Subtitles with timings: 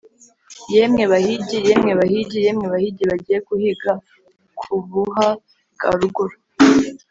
[0.73, 3.91] “yemwe bahigi, yemwe bahigi, yemwe bahigi bagiye guhiga
[4.59, 5.27] ku buha
[5.73, 6.35] bwa ruguru,